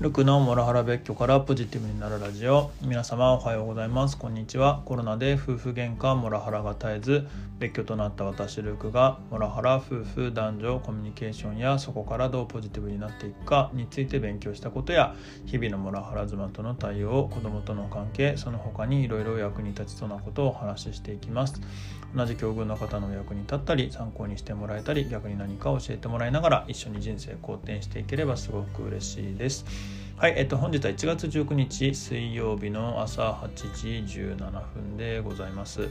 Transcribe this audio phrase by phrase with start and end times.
[0.00, 2.70] ルクのモラハラ別居からポジティブになるラジオ。
[2.80, 4.16] 皆様おはようございます。
[4.16, 4.80] こんにちは。
[4.86, 7.26] コロナで夫婦喧嘩モラハラが絶えず
[7.58, 15.14] 別居となった私ルクがモラハラ夫婦男女コミュニケーションやそこからどうポジティブになっていくかについて勉強したことや
[15.44, 21.60] 日々のモラハラ妻との対応子供との関係その他にいろいろ役に立ちそうなことをお話ししていきます。
[22.16, 29.64] 同じ境遇の方の役に立ったり参考にしてもらえたり逆に何か教えてもらいながら一緒に人生好転していければすごく嬉しいです。
[30.16, 34.36] はい、えっと、本日は1月19日水曜日の朝8時17
[34.74, 35.88] 分でございます。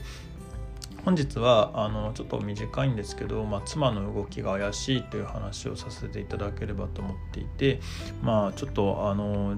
[1.03, 7.79] 本日はあのちょっと短いんですけど、まあ、妻の動きが怪しいという話をさせていただければと思っていて
[8.21, 9.55] まあちょっとあの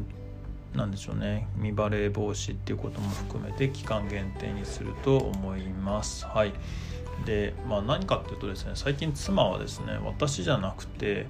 [0.75, 6.25] なんでしょうね見バレ防止っていうことも含めて期間限定にすると思います。
[6.25, 6.53] はい
[7.25, 11.27] でまあ、何かっていうとですね最近妻はですね私じゃなくて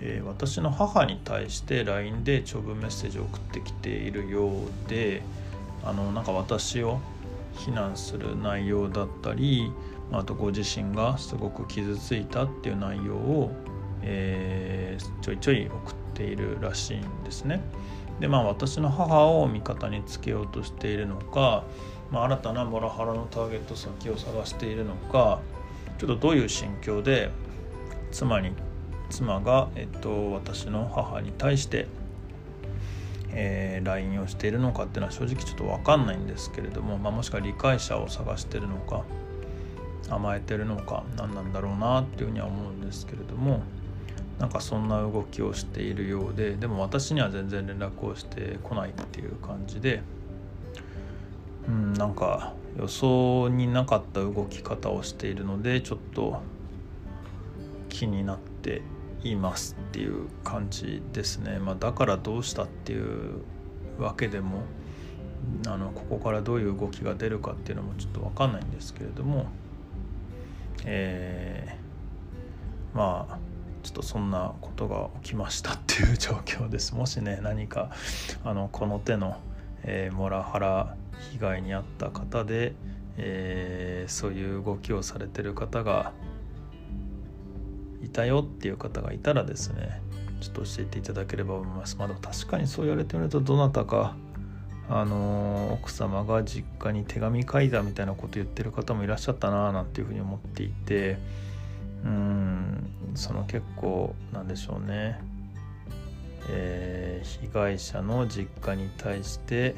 [0.00, 5.22] えー、私の母に対して LINE で長文メッセージを送ってきているようで
[5.84, 7.00] あのなんか私を
[7.56, 9.70] 非難する内容だったり
[10.12, 13.52] あとご自身がすごく傷ついたっていう内容を、
[14.02, 17.60] えー、ちょいちょい送っているらしいんですね。
[18.20, 21.64] でまあ私の母を味方につけようとしているのか、
[22.10, 25.40] まあ、新たなモラハラのターゲット先を探しているのか
[25.98, 27.30] ちょっとどういう心境で
[28.12, 28.52] 妻に
[29.14, 31.86] 妻が、えっと、私の母に対して、
[33.30, 39.04] えー、LINE をしているのかっていうのは正直ちょっと分かんないんですけれども、まあ、もしくは理解者を探してるのか
[40.10, 43.62] 甘えてるのか何なんだろうなっていうふうには思うんですけれども
[44.38, 50.02] なんかそんな動きをしているようででも私には全然連絡をしてこないっていう感じで
[51.68, 56.42] うんなんか予想になかった動き方をしているのでちょっと
[57.88, 58.82] 気になって
[59.24, 63.42] いますっていう感じですね、まあ、だからどうしたっていう
[63.98, 64.62] わけでも
[65.66, 69.46] あのここからどういう動きが出るかっていうのもちょっと分かんないんですけれども
[70.84, 73.38] えー、まあ
[73.82, 76.94] ちょっとそんなことが起きましたっていう状況です。
[76.94, 77.90] もしね何か
[78.42, 79.36] あのこの手の、
[79.82, 80.96] えー、モラハラ
[81.32, 82.74] 被害に遭った方で、
[83.16, 86.12] えー、そういう動きをされてる方が
[88.04, 90.00] いたよっていう方がいたらですね
[90.40, 91.96] ちょっと教えていただければと思います。
[91.96, 94.14] まあでも確かにそう言われてみるとどなたか
[94.88, 101.18] あの奥様が実家に手紙書いたみたいなこと言ってる方もいらっしゃったななんていうふうに思っていて
[102.04, 105.20] うんその結構なんでしょうね。
[106.50, 109.76] えー、被害者の実家に対して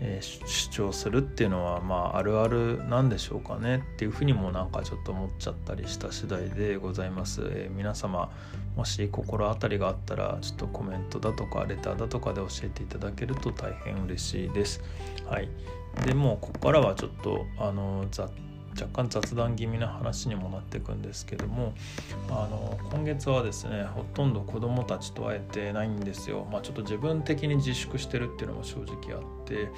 [0.00, 8.30] え、主張するっていうのはまああるあるなんでしょうかねっていうふうにもなんかちょっと思っちゃったりした次第でございます、えー、皆様
[8.76, 14.82] もし心当たりがあったらちょっとコメントだとかレターだとかで教えていただけると大変嬉しいです。
[15.26, 15.48] はい。
[16.04, 18.30] でもここからはちょっとあのざっ
[18.80, 21.74] 若干雑談気味な話にもなっていくんですけども
[22.28, 29.70] あの今月はですねほとんど子どもたちと会えてないんですよ、まあ、ちょっと自分的に自粛してるっていうのも正直あって、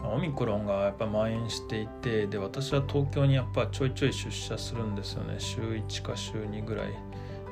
[0.00, 5.36] まあ、オミクロンがやっぱ蔓延していてで私は東京にやっぱちょいちょい出社するんですよね。
[5.38, 6.88] 週1か週2ぐらい、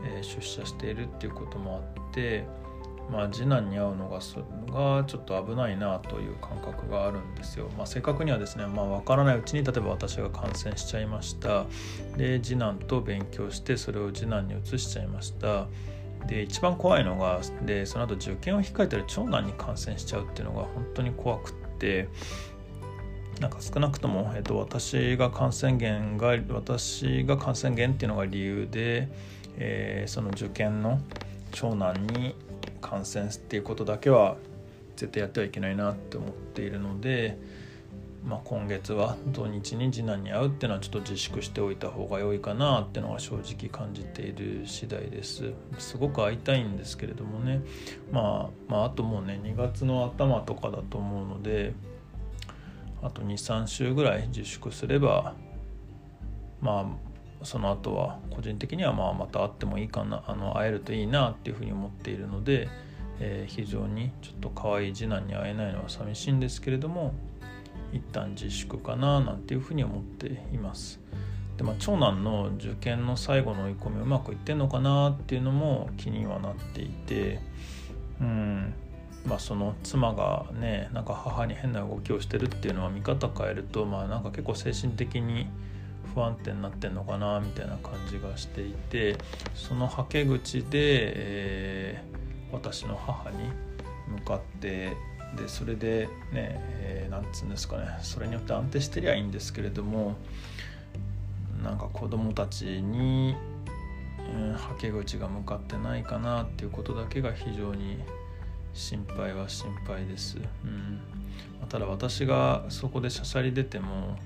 [0.04, 2.46] えー、出社しているっていうこともあって
[3.10, 7.68] まあ、次男に会うのががちょっと危ないなという感覚があるんですよ。
[7.76, 11.66] まあ、正確にはですね、まあ、分からないうちに例えば私が感染しちゃいました
[12.16, 15.66] で次男と勉強してそれを次男に移しちゃいました
[16.26, 22.08] で一番怖いのがでその後受験を控えてる長男に感染しちゃうっていうのが本当に怖くって
[23.40, 29.08] なんか少なくとも、えっと、私が感染源が私が感染源っていうのが理由で、
[29.56, 31.00] えー、その受験の
[31.50, 32.34] 長男に
[32.80, 34.36] 感染っていうことだけは
[34.96, 37.38] 絶対やってはいけないなって思っているので、
[38.24, 45.52] まあ、今月は土日に次男に会うっていうのはちょっと自粛しておいた方が良いかなっていうのは正直感じている次第です。
[45.78, 47.62] すごく会いたいんですけれどもね、
[48.12, 51.72] まあ、まああともうね2月の頭とかだと思うので
[53.02, 55.34] あと23週ぐらい自粛すれば
[56.60, 57.09] まあ
[57.42, 62.68] その後は個人的にはまあまた会ってもいいかなあの会えるといいなっていうふうに思っているので、
[63.18, 67.14] えー、非常にちょっと可愛い次男に会えないのは寂しいんですけれども
[67.92, 71.00] 一旦自粛かななんていうふうに思っています。
[71.56, 77.38] でまあ、長男の受験の最後の追い込みうまくいってんのかなっていうのも気にはなっていて
[78.18, 78.72] うん
[79.26, 85.48] まあその妻がねなんか母に変な動きをしてるっていうのは見方変えるとまあなんか結構精神的に
[86.14, 89.16] 不安定になってんのかなみたいな感じがしていて
[89.54, 93.36] そのはけ口で、えー、私の母に
[94.08, 94.96] 向かって
[95.36, 100.16] でそれでね、えー、なんつうんですかねそれによって安定してりゃいいんですけれども
[101.62, 103.36] なんか子供たちに、
[104.34, 107.98] うん、はけ口が向かってないかなっていうことだけが非常に
[108.72, 110.38] 心配は心配です。
[110.64, 111.00] うん
[111.68, 114.16] ただ私がそこでしゃしゃり出ても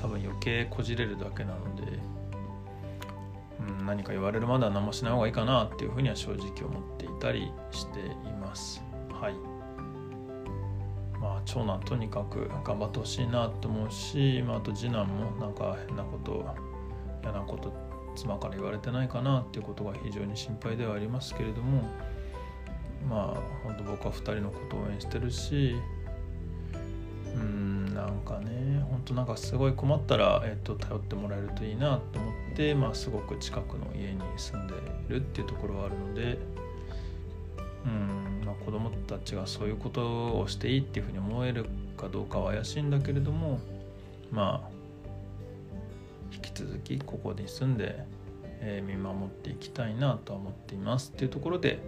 [0.00, 1.82] 多分余計こじれるだけなので、
[3.60, 8.82] うん、何か言われるまでは何もしない方がいいかなっていうふうには正直思っていたりしています。
[9.12, 9.34] はい
[11.20, 16.46] まあ長男とにかく頑張ってほしいなと思うし、まあ、あと次男もなんか変なこと
[17.22, 17.70] 嫌なこと
[18.16, 21.82] 妻から言われてないかなっていうことが非常に心配ではありますけれども
[23.06, 25.76] まあ本当僕は2人のことを応援してるし
[28.00, 34.76] なんかね本当なんかすごい困ったら、えっと、頼ってもらえるといいなと思って、まあ、すごく近くの家に住んでい
[35.08, 36.38] るっていうところはあるので
[37.84, 41.66] うん、まあ、子供たちがそういうことをしていいっていうふうに思える
[41.96, 43.60] かどうかは怪しいんだけれども
[44.30, 44.70] まあ
[46.32, 48.04] 引き続きここに住んで、
[48.60, 51.80] えー、見守っていきたいなと思っていますっていうところで、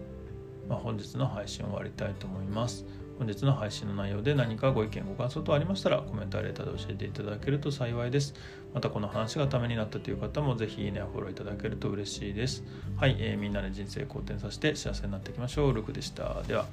[0.69, 2.85] まあ、本日の配信を終わりたいと思います。
[3.19, 8.35] 本日の配信の内容で何かご意見ご感想等ありましたらコメントやレターで教えていただけると幸いです。
[8.75, 12.64] またこの話がためになったという方もぜひいいねやフォローいただけると嬉しいです。
[12.97, 15.73] はい、えー、みんなで人生好転させて幸せになっていきましょう。
[15.73, 16.43] ルクでした。
[16.43, 16.67] では。